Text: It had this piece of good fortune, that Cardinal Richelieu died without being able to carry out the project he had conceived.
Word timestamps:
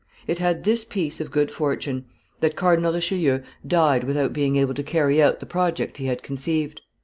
It 0.25 0.39
had 0.39 0.63
this 0.63 0.83
piece 0.83 1.21
of 1.21 1.29
good 1.29 1.51
fortune, 1.51 2.05
that 2.39 2.55
Cardinal 2.55 2.91
Richelieu 2.91 3.41
died 3.67 4.03
without 4.03 4.33
being 4.33 4.55
able 4.55 4.73
to 4.73 4.81
carry 4.81 5.21
out 5.21 5.39
the 5.39 5.45
project 5.45 5.97
he 5.97 6.07
had 6.07 6.23
conceived. 6.23 6.81